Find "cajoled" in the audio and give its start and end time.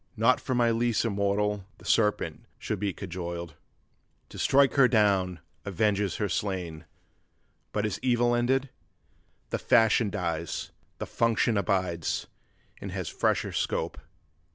2.91-3.53